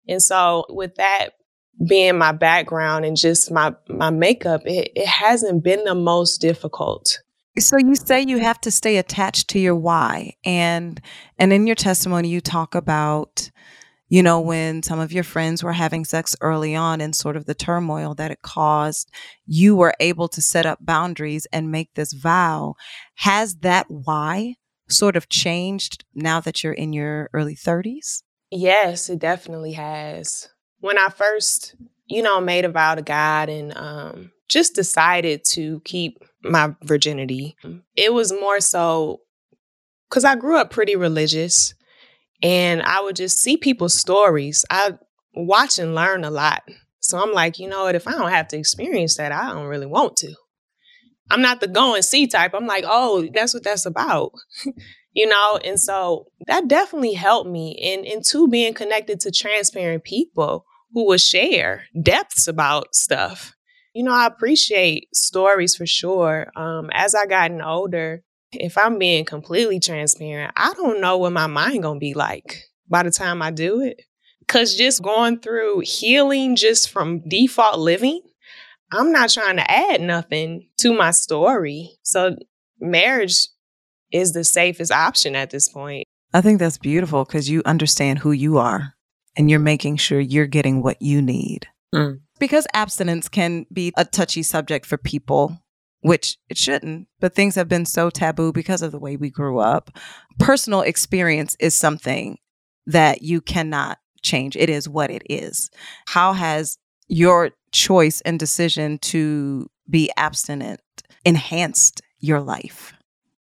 [0.08, 1.30] And so with that
[1.88, 7.20] being my background and just my my makeup, it, it hasn't been the most difficult.
[7.58, 11.00] So you say you have to stay attached to your why and
[11.38, 13.50] and in your testimony you talk about
[14.08, 17.46] you know when some of your friends were having sex early on and sort of
[17.46, 19.10] the turmoil that it caused
[19.46, 22.74] you were able to set up boundaries and make this vow.
[23.16, 24.54] Has that why
[24.88, 30.48] sort of changed now that you're in your early 30s Yes, it definitely has.
[30.80, 31.74] When I first,
[32.06, 37.56] you know, made a vow to God and um, just decided to keep my virginity,
[37.96, 39.20] it was more so
[40.08, 41.74] because I grew up pretty religious
[42.42, 44.64] and I would just see people's stories.
[44.70, 44.92] I
[45.34, 46.62] watch and learn a lot.
[47.00, 47.94] So I'm like, you know what?
[47.94, 50.34] If I don't have to experience that, I don't really want to.
[51.30, 52.52] I'm not the go and see type.
[52.54, 54.32] I'm like, oh, that's what that's about.
[55.16, 60.04] you know and so that definitely helped me and and two being connected to transparent
[60.04, 63.54] people who will share depths about stuff
[63.94, 68.22] you know i appreciate stories for sure um as i gotten older
[68.60, 73.02] if i'm being completely transparent i don't know what my mind gonna be like by
[73.02, 74.00] the time i do it
[74.40, 78.20] because just going through healing just from default living
[78.92, 82.36] i'm not trying to add nothing to my story so
[82.80, 83.46] marriage
[84.12, 86.04] is the safest option at this point.
[86.32, 88.94] I think that's beautiful because you understand who you are
[89.36, 91.66] and you're making sure you're getting what you need.
[91.94, 92.20] Mm.
[92.38, 95.58] Because abstinence can be a touchy subject for people,
[96.06, 99.58] which it shouldn't, but things have been so taboo because of the way we grew
[99.58, 99.90] up.
[100.38, 102.38] Personal experience is something
[102.86, 104.54] that you cannot change.
[104.54, 105.68] It is what it is.
[106.06, 110.80] How has your choice and decision to be abstinent
[111.24, 112.94] enhanced your life?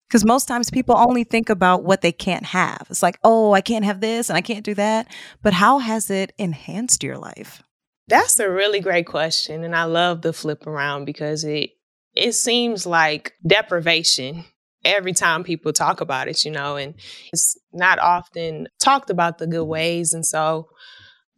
[0.06, 2.86] Because most times people only think about what they can't have.
[2.90, 5.08] It's like, oh, I can't have this and I can't do that.
[5.42, 7.60] But how has it enhanced your life?
[8.06, 9.64] That's a really great question.
[9.64, 11.70] And I love the flip around because it
[12.14, 14.44] it seems like deprivation
[14.84, 16.94] every time people talk about it, you know, and
[17.32, 20.12] it's not often talked about the good ways.
[20.12, 20.68] And so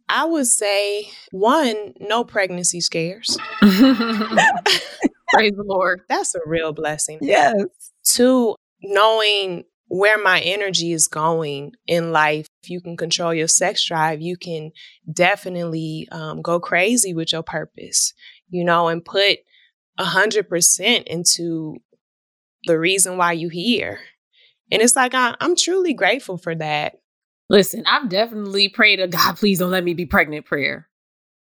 [0.09, 3.37] I would say one, no pregnancy scares.
[3.59, 3.81] Praise
[5.55, 6.01] the Lord.
[6.09, 7.19] That's a real blessing.
[7.21, 7.55] Yes.
[8.03, 12.47] Two, knowing where my energy is going in life.
[12.63, 14.71] If you can control your sex drive, you can
[15.11, 18.13] definitely um, go crazy with your purpose,
[18.49, 19.37] you know, and put
[19.97, 21.77] a hundred percent into
[22.65, 23.99] the reason why you here.
[24.71, 26.95] And it's like I, I'm truly grateful for that.
[27.49, 30.89] Listen, I've definitely prayed a God, please don't let me be pregnant prayer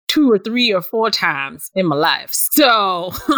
[0.08, 2.30] two or three or four times in my life.
[2.32, 3.12] So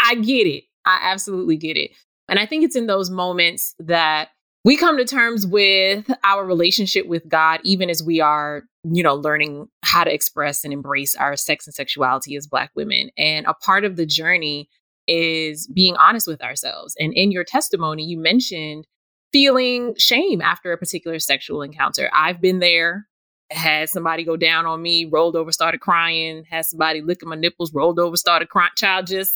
[0.00, 0.64] I get it.
[0.84, 1.90] I absolutely get it.
[2.28, 4.28] And I think it's in those moments that
[4.68, 9.14] we come to terms with our relationship with God, even as we are, you know,
[9.14, 13.08] learning how to express and embrace our sex and sexuality as Black women.
[13.16, 14.68] And a part of the journey
[15.06, 16.94] is being honest with ourselves.
[16.98, 18.86] And in your testimony, you mentioned
[19.32, 22.10] feeling shame after a particular sexual encounter.
[22.12, 23.06] I've been there,
[23.50, 27.72] had somebody go down on me, rolled over, started crying, had somebody lick my nipples,
[27.72, 28.72] rolled over, started crying.
[28.76, 29.32] Child just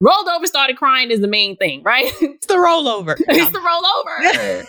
[0.00, 2.12] rolled over, started crying is the main thing, right?
[2.20, 3.16] It's the rollover.
[3.28, 4.66] it's the rollover.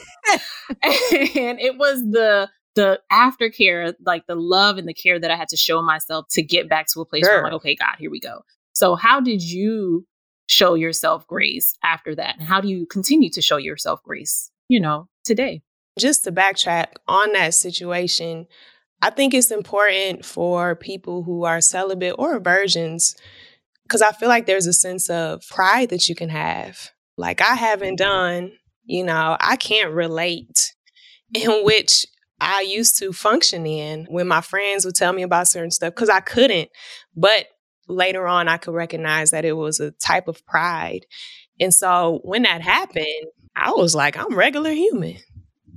[1.37, 5.49] and it was the the aftercare, like the love and the care that I had
[5.49, 7.33] to show myself to get back to a place sure.
[7.33, 8.43] where I'm like, okay, God, here we go.
[8.73, 10.05] So how did you
[10.47, 12.37] show yourself grace after that?
[12.37, 15.63] And how do you continue to show yourself grace, you know, today?
[15.99, 18.47] Just to backtrack on that situation,
[19.01, 23.15] I think it's important for people who are celibate or virgins
[23.91, 26.91] because I feel like there's a sense of pride that you can have.
[27.17, 28.09] Like, I haven't mm-hmm.
[28.09, 28.51] done,
[28.85, 30.73] you know, I can't relate
[31.35, 31.51] mm-hmm.
[31.51, 32.05] in which
[32.39, 36.09] I used to function in when my friends would tell me about certain stuff because
[36.09, 36.69] I couldn't.
[37.17, 37.47] But
[37.89, 41.05] later on, I could recognize that it was a type of pride.
[41.59, 43.27] And so when that happened,
[43.57, 45.17] I was like, I'm regular human.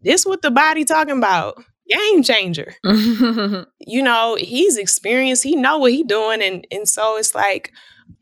[0.02, 1.62] This what the body talking about.
[1.88, 2.74] Game changer.
[2.84, 6.40] you know, he's experienced, he know what he doing.
[6.42, 7.72] And and so it's like,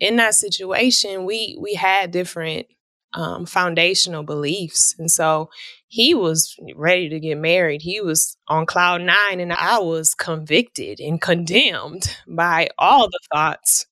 [0.00, 2.66] in that situation, we we had different
[3.14, 5.50] um, foundational beliefs, and so
[5.88, 7.82] he was ready to get married.
[7.82, 13.86] He was on cloud nine, and I was convicted and condemned by all the thoughts.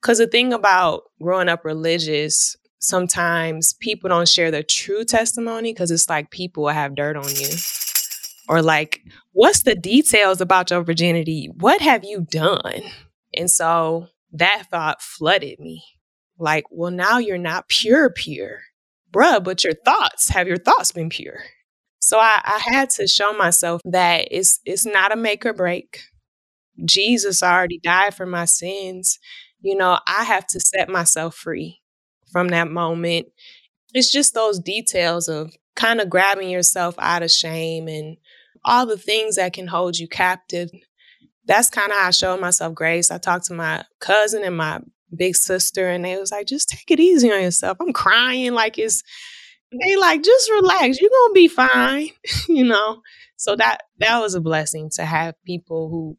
[0.00, 5.90] Because the thing about growing up religious, sometimes people don't share their true testimony because
[5.90, 7.48] it's like people have dirt on you.
[8.48, 11.48] Or like, what's the details about your virginity?
[11.54, 12.82] What have you done?
[13.36, 15.84] And so that thought flooded me.
[16.38, 18.62] Like, well, now you're not pure, pure.
[19.12, 21.40] bruh, but your thoughts, have your thoughts been pure?
[22.00, 26.00] So I, I had to show myself that it's it's not a make or break.
[26.84, 29.18] Jesus already died for my sins.
[29.60, 31.80] You know, I have to set myself free
[32.32, 33.26] from that moment.
[33.92, 38.16] It's just those details of kind of grabbing yourself out of shame and
[38.64, 40.70] all the things that can hold you captive.
[41.50, 43.10] That's kind of how I showed myself grace.
[43.10, 44.78] I talked to my cousin and my
[45.12, 47.78] big sister, and they was like, just take it easy on yourself.
[47.80, 49.02] I'm crying like it's
[49.72, 51.00] they like just relax.
[51.00, 52.10] You're gonna be fine,
[52.48, 53.02] you know.
[53.36, 56.16] So that that was a blessing to have people who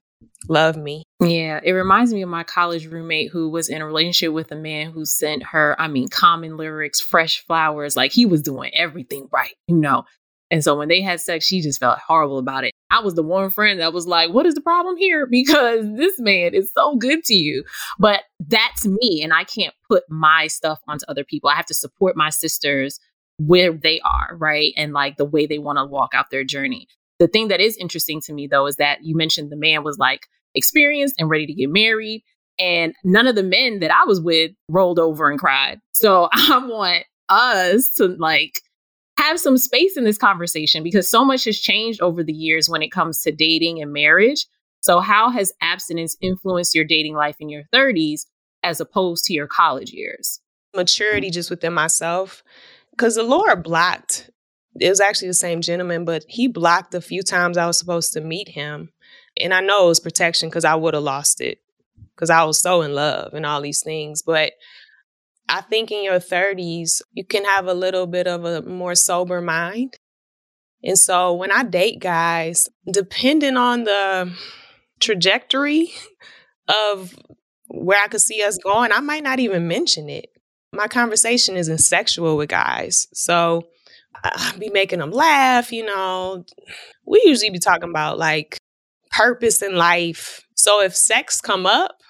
[0.50, 1.06] love me.
[1.22, 4.58] Yeah, it reminds me of my college roommate who was in a relationship with a
[4.58, 9.30] man who sent her, I mean, Common lyrics, fresh flowers, like he was doing everything
[9.32, 10.04] right, you know.
[10.52, 12.74] And so when they had sex, she just felt horrible about it.
[12.92, 15.26] I was the one friend that was like, What is the problem here?
[15.32, 17.64] Because this man is so good to you.
[17.98, 19.22] But that's me.
[19.24, 21.50] And I can't put my stuff onto other people.
[21.50, 23.00] I have to support my sisters
[23.38, 24.74] where they are, right?
[24.78, 26.88] And like the way they want to walk out their journey.
[27.20, 29.98] The thing that is interesting to me though is that you mentioned the man was
[29.98, 32.24] like experienced and ready to get married.
[32.60, 35.80] And none of the men that I was with rolled over and cried.
[35.94, 38.62] So I want us to like
[39.18, 42.82] have some space in this conversation because so much has changed over the years when
[42.82, 44.46] it comes to dating and marriage.
[44.82, 48.22] So, how has abstinence influenced your dating life in your 30s
[48.64, 50.40] as opposed to your college years?
[50.76, 52.44] Maturity just within myself
[52.92, 54.30] because the Lord blocked.
[54.80, 58.14] It was actually the same gentleman, but he blocked a few times I was supposed
[58.14, 58.90] to meet him.
[59.38, 61.60] And I know it was protection because I would have lost it
[62.16, 64.22] because I was so in love and all these things.
[64.22, 64.54] But
[65.52, 69.42] I think in your 30s, you can have a little bit of a more sober
[69.42, 69.98] mind.
[70.84, 74.34] And so when I date guys, depending on the
[75.00, 75.92] trajectory
[76.68, 77.16] of
[77.68, 80.32] where I could see us going, I might not even mention it
[80.74, 83.08] my conversation isn't sexual with guys.
[83.14, 83.68] So
[84.24, 86.46] I be making them laugh, you know.
[87.06, 88.58] We usually be talking about like
[89.12, 90.46] purpose in life.
[90.56, 92.01] So if sex come up,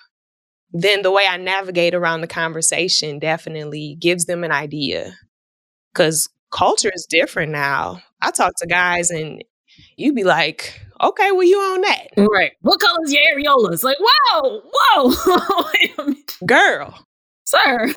[0.73, 5.17] then the way I navigate around the conversation definitely gives them an idea.
[5.93, 8.01] Cause culture is different now.
[8.21, 9.43] I talk to guys and
[9.97, 12.07] you'd be like, okay, well, you on that.
[12.17, 12.51] Right.
[12.61, 13.83] What color is your areolas?
[13.83, 16.13] Like, whoa, whoa.
[16.45, 17.05] Girl,
[17.45, 17.93] sir.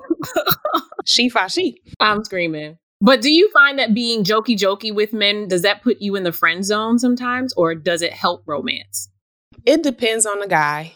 [1.04, 1.80] she fa she.
[2.00, 2.78] I'm screaming.
[3.00, 6.22] But do you find that being jokey jokey with men does that put you in
[6.22, 9.08] the friend zone sometimes, or does it help romance?
[9.66, 10.94] It depends on the guy.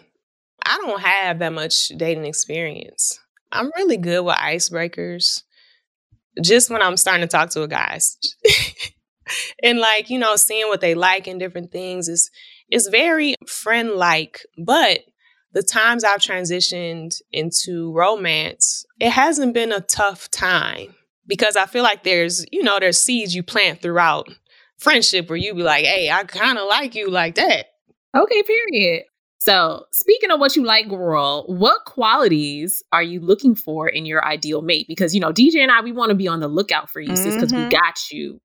[0.68, 3.18] I don't have that much dating experience.
[3.50, 5.42] I'm really good with icebreakers.
[6.42, 7.98] Just when I'm starting to talk to a guy,
[9.62, 12.31] and like you know, seeing what they like and different things is
[12.70, 15.00] is very friend like, but
[15.52, 20.94] the times I've transitioned into romance, it hasn't been a tough time
[21.26, 24.28] because I feel like there's, you know, there's seeds you plant throughout
[24.78, 27.66] friendship where you be like, hey, I kind of like you like that.
[28.14, 29.04] Okay, period.
[29.40, 34.24] So, speaking of what you like, girl, what qualities are you looking for in your
[34.24, 34.87] ideal mate?
[34.88, 37.11] Because, you know, DJ and I, we want to be on the lookout for you,
[37.11, 37.22] mm-hmm.
[37.22, 38.40] sis, because we got you.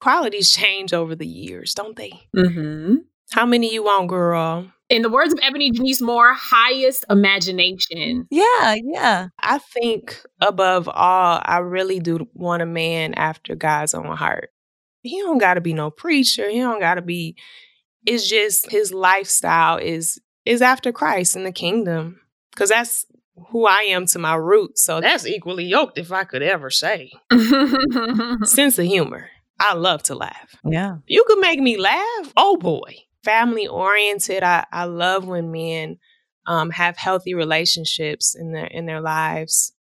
[0.00, 2.12] Qualities change over the years, don't they?
[2.34, 2.96] Mm-hmm.
[3.30, 4.72] How many you want, girl?
[4.88, 8.26] in the words of Ebony Janice Moore, highest imagination.
[8.30, 9.28] Yeah, yeah.
[9.40, 14.50] I think above all, I really do want a man after God's own heart.
[15.02, 16.48] He don't gotta be no preacher.
[16.48, 17.36] He don't gotta be
[18.06, 22.20] it's just his lifestyle is is after Christ in the kingdom.
[22.56, 23.06] Cause that's
[23.50, 24.82] who I am to my roots.
[24.82, 27.12] So that's equally yoked if I could ever say.
[28.42, 29.30] Sense of humor.
[29.60, 30.56] I love to laugh.
[30.64, 30.98] Yeah.
[31.06, 32.32] You could make me laugh.
[32.36, 32.96] Oh boy
[33.28, 34.42] family oriented.
[34.42, 35.98] I, I love when men
[36.46, 39.72] um, have healthy relationships in their in their lives,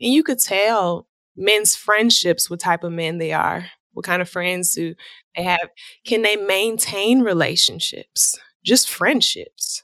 [0.00, 1.06] and you could tell
[1.36, 3.66] men's friendships what type of men they are.
[3.92, 4.94] What kind of friends do
[5.34, 5.70] they have?
[6.04, 8.38] Can they maintain relationships?
[8.64, 9.82] Just friendships.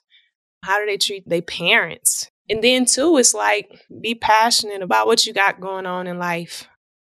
[0.66, 2.28] How do they treat their parents?
[2.50, 6.66] And then too, it's like be passionate about what you got going on in life.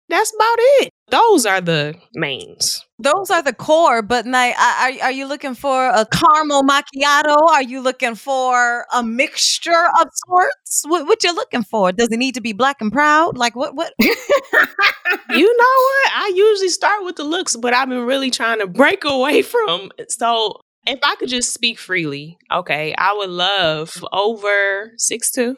[0.07, 0.89] That's about it.
[1.09, 2.85] Those are the mains.
[2.99, 4.01] Those are the core.
[4.01, 7.35] But now, are, are you looking for a caramel macchiato?
[7.49, 10.83] Are you looking for a mixture of sorts?
[10.85, 11.91] What, what you looking for?
[11.91, 13.37] Does it need to be black and proud?
[13.37, 13.75] Like what?
[13.75, 13.93] What?
[13.99, 16.11] you know what?
[16.13, 19.91] I usually start with the looks, but I've been really trying to break away from.
[20.09, 25.57] So if I could just speak freely, okay, I would love over six two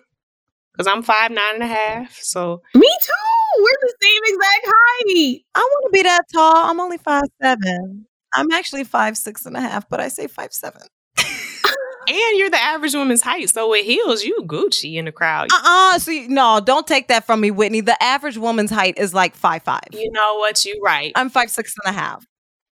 [0.73, 2.17] because I'm five nine and a half.
[2.21, 3.59] So me too.
[3.59, 5.41] We're the same exact height.
[5.55, 6.69] I want to be that tall.
[6.69, 8.07] I'm only five seven.
[8.33, 10.81] I'm actually five six and a half, but I say five seven.
[11.17, 13.49] and you're the average woman's height.
[13.49, 15.49] So with heels, you Gucci in the crowd.
[15.53, 15.99] Uh-uh.
[15.99, 17.81] See, no, don't take that from me, Whitney.
[17.81, 19.87] The average woman's height is like five five.
[19.91, 20.65] You know what?
[20.65, 21.11] You right.
[21.15, 22.25] I'm five six and a half.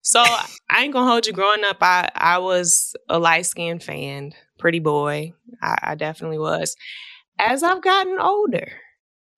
[0.09, 1.33] So I ain't gonna hold you.
[1.33, 5.33] Growing up, I I was a light skinned fan, pretty boy.
[5.61, 6.75] I, I definitely was.
[7.37, 8.71] As I've gotten older,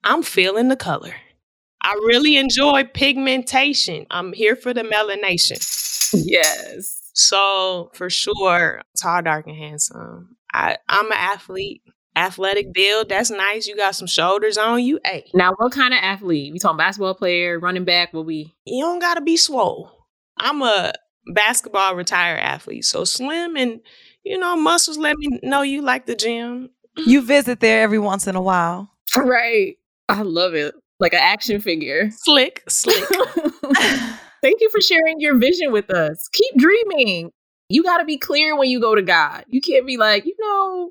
[0.05, 1.13] I'm feeling the color.
[1.81, 4.05] I really enjoy pigmentation.
[4.11, 5.59] I'm here for the melanation.
[6.13, 7.01] Yes.
[7.15, 10.37] So for sure, tall, dark, and handsome.
[10.53, 11.81] I, I'm an athlete.
[12.15, 13.67] Athletic build, that's nice.
[13.67, 14.99] You got some shoulders on you.
[15.03, 15.29] Hey.
[15.33, 16.53] Now, what kind of athlete?
[16.53, 18.13] We talking basketball player, running back?
[18.13, 18.55] What we?
[18.65, 20.00] You don't gotta be swole.
[20.41, 20.93] I'm a
[21.27, 23.79] basketball retired athlete, so slim and
[24.23, 24.97] you know muscles.
[24.97, 26.71] Let me know you like the gym.
[26.97, 29.77] You visit there every once in a while, right?
[30.09, 32.09] I love it, like an action figure.
[32.11, 33.05] Slick, slick.
[34.41, 36.27] Thank you for sharing your vision with us.
[36.33, 37.31] Keep dreaming.
[37.69, 39.45] You got to be clear when you go to God.
[39.47, 40.89] You can't be like, you know,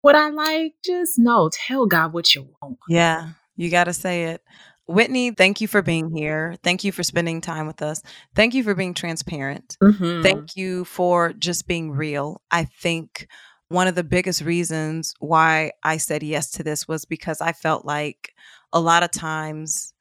[0.00, 0.74] what I like.
[0.84, 2.78] Just no, tell God what you want.
[2.88, 4.42] Yeah, you got to say it.
[4.88, 6.56] Whitney, thank you for being here.
[6.62, 8.02] Thank you for spending time with us.
[8.34, 9.76] Thank you for being transparent.
[9.82, 10.22] Mm-hmm.
[10.22, 12.40] Thank you for just being real.
[12.50, 13.26] I think
[13.68, 17.84] one of the biggest reasons why I said yes to this was because I felt
[17.84, 18.32] like
[18.72, 19.92] a lot of times,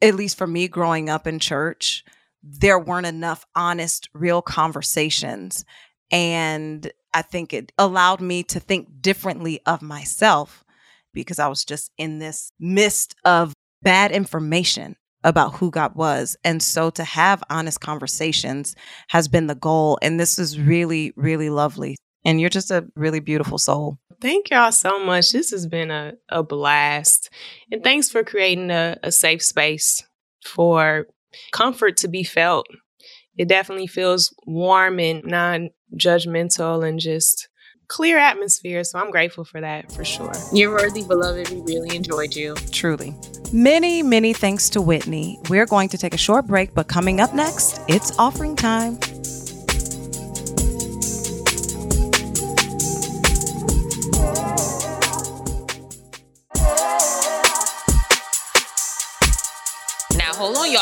[0.00, 2.04] at least for me growing up in church,
[2.42, 5.64] there weren't enough honest, real conversations.
[6.12, 10.64] And I think it allowed me to think differently of myself
[11.12, 13.54] because I was just in this mist of
[13.84, 16.36] bad information about who God was.
[16.44, 18.76] And so to have honest conversations
[19.08, 19.98] has been the goal.
[20.02, 21.96] And this is really, really lovely.
[22.24, 23.98] And you're just a really beautiful soul.
[24.20, 25.32] Thank y'all so much.
[25.32, 27.30] This has been a, a blast.
[27.70, 30.02] And thanks for creating a, a safe space
[30.44, 31.06] for
[31.52, 32.66] comfort to be felt.
[33.36, 37.48] It definitely feels warm and non judgmental and just
[37.88, 38.84] clear atmosphere.
[38.84, 40.32] So I'm grateful for that for sure.
[40.52, 41.50] You're worthy, beloved.
[41.50, 42.54] We really enjoyed you.
[42.70, 43.14] Truly.
[43.52, 45.38] Many, many thanks to Whitney.
[45.48, 48.98] We're going to take a short break, but coming up next, it's offering time.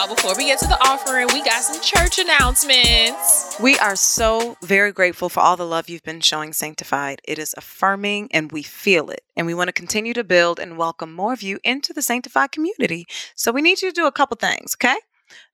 [0.03, 0.15] Y'all.
[0.15, 3.57] Before we get to the offering, we got some church announcements.
[3.61, 7.21] We are so very grateful for all the love you've been showing Sanctified.
[7.25, 9.23] It is affirming and we feel it.
[9.37, 12.53] And we want to continue to build and welcome more of you into the Sanctified
[12.53, 13.07] community.
[13.35, 14.97] So we need you to do a couple things, okay?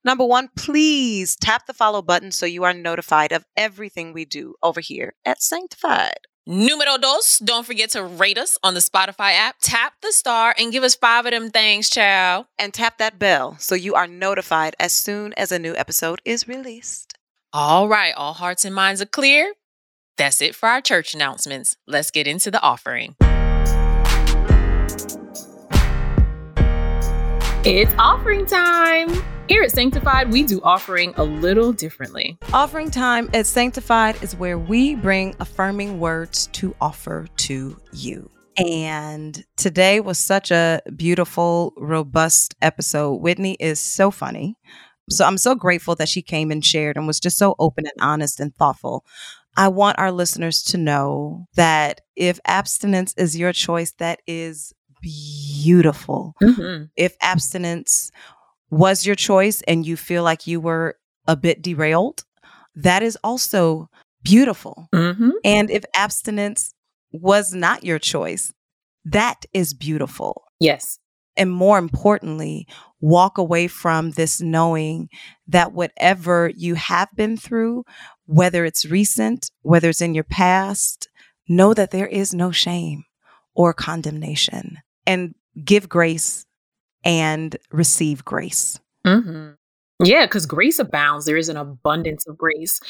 [0.05, 4.55] Number one, please tap the follow button so you are notified of everything we do
[4.63, 6.27] over here at Sanctified.
[6.51, 9.57] Numero dos, don't forget to rate us on the Spotify app.
[9.61, 12.47] Tap the star and give us five of them things, child.
[12.59, 16.49] And tap that bell so you are notified as soon as a new episode is
[16.49, 17.19] released.
[17.53, 19.53] All right, all hearts and minds are clear.
[20.17, 21.77] That's it for our church announcements.
[21.87, 23.15] Let's get into the offering.
[27.63, 29.11] It's offering time.
[29.49, 32.37] Here at Sanctified, we do offering a little differently.
[32.53, 38.31] Offering time at Sanctified is where we bring affirming words to offer to you.
[38.59, 43.23] And today was such a beautiful, robust episode.
[43.23, 44.55] Whitney is so funny.
[45.09, 48.03] So I'm so grateful that she came and shared and was just so open and
[48.03, 49.07] honest and thoughtful.
[49.57, 56.35] I want our listeners to know that if abstinence is your choice, that is beautiful.
[56.43, 56.85] Mm-hmm.
[56.97, 58.11] If abstinence
[58.71, 60.97] was your choice and you feel like you were
[61.27, 62.25] a bit derailed,
[62.75, 63.89] that is also
[64.23, 64.89] beautiful.
[64.95, 65.31] Mm-hmm.
[65.45, 66.75] And if abstinence
[67.13, 68.53] was not your choice,
[69.05, 70.45] that is beautiful.
[70.61, 70.99] Yes.
[71.37, 72.67] And more importantly,
[73.01, 75.09] walk away from this knowing
[75.47, 77.85] that whatever you have been through,
[78.27, 81.09] whether it's recent, whether it's in your past,
[81.49, 83.05] know that there is no shame
[83.55, 86.45] or condemnation and give grace
[87.05, 88.79] and receive grace.
[89.07, 89.53] Mm-hmm.
[90.05, 91.25] Yeah, because grace abounds.
[91.25, 92.81] There is an abundance of grace.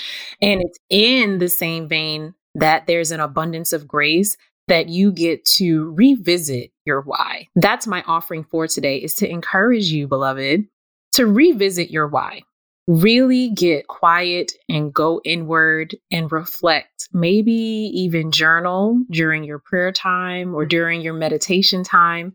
[0.42, 4.36] And it's in the same vein that there's an abundance of grace
[4.68, 7.46] that you get to revisit your why.
[7.56, 10.64] That's my offering for today is to encourage you, beloved,
[11.12, 12.42] to revisit your why.
[12.86, 17.08] Really get quiet and go inward and reflect.
[17.12, 22.34] Maybe even journal during your prayer time or during your meditation time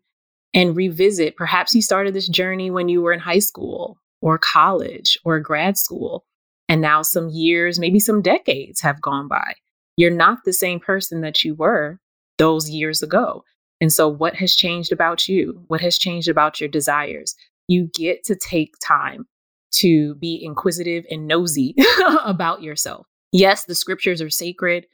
[0.54, 1.36] and revisit.
[1.36, 5.78] Perhaps you started this journey when you were in high school or college or grad
[5.78, 6.26] school.
[6.70, 9.56] And now some years, maybe some decades have gone by.
[9.98, 12.00] You're not the same person that you were
[12.38, 13.44] those years ago.
[13.82, 15.64] And so, what has changed about you?
[15.68, 17.36] What has changed about your desires?
[17.68, 19.26] You get to take time
[19.74, 21.76] to be inquisitive and nosy
[22.24, 23.08] about yourself.
[23.32, 24.86] Yes, the scriptures are sacred.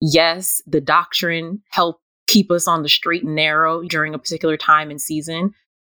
[0.00, 4.90] yes, the doctrine helped keep us on the straight and narrow during a particular time
[4.90, 5.52] and season,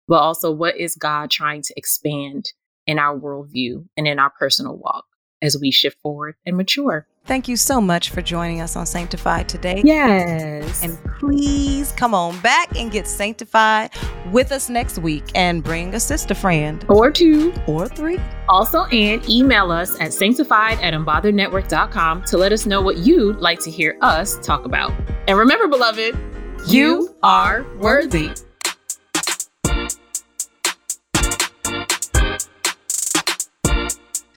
[0.07, 2.53] but also what is God trying to expand
[2.87, 5.05] in our worldview and in our personal walk
[5.41, 7.07] as we shift forward and mature.
[7.25, 9.83] Thank you so much for joining us on Sanctified today.
[9.85, 10.83] Yes.
[10.83, 13.91] And please come on back and get sanctified
[14.31, 16.83] with us next week and bring a sister friend.
[16.89, 17.53] Or two.
[17.67, 18.19] Or three.
[18.47, 23.59] Also, and email us at sanctified at unbotherednetwork.com to let us know what you'd like
[23.59, 24.91] to hear us talk about.
[25.29, 26.17] And remember, beloved,
[26.65, 28.31] you are worthy.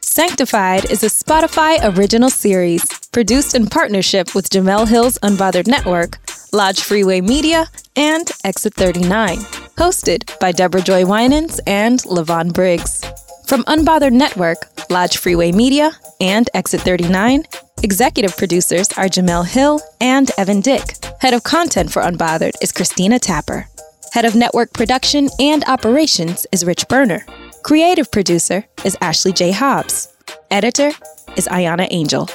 [0.03, 6.19] Sanctified is a Spotify original series produced in partnership with Jemele Hill's Unbothered Network,
[6.53, 9.39] Lodge Freeway Media, and Exit 39.
[9.79, 13.03] Hosted by Deborah Joy Winans and Levon Briggs.
[13.47, 17.45] From Unbothered Network, Lodge Freeway Media, and Exit 39,
[17.83, 20.97] executive producers are Jemele Hill and Evan Dick.
[21.21, 23.67] Head of content for Unbothered is Christina Tapper.
[24.13, 27.25] Head of network production and operations is Rich Berner.
[27.63, 29.53] Creative producer is Ashley J.
[29.53, 30.09] Hobbs.
[30.51, 30.93] Editor
[31.37, 32.29] is Ayana Angel.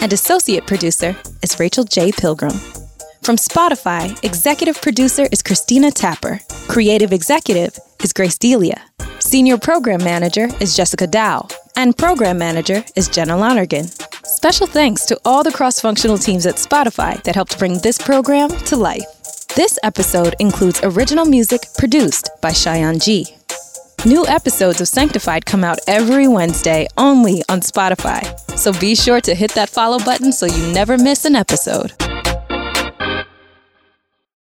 [0.00, 2.12] And associate producer is Rachel J.
[2.12, 2.56] Pilgrim.
[3.22, 6.40] From Spotify, executive producer is Christina Tapper.
[6.68, 8.82] Creative executive is Grace Delia.
[9.18, 11.48] Senior program manager is Jessica Dow.
[11.76, 13.86] And program manager is Jenna Lonergan.
[14.24, 18.50] Special thanks to all the cross functional teams at Spotify that helped bring this program
[18.66, 19.04] to life.
[19.56, 23.26] This episode includes original music produced by Cheyenne G.
[24.06, 28.22] New episodes of Sanctified come out every Wednesday only on Spotify.
[28.56, 31.92] So be sure to hit that follow button so you never miss an episode.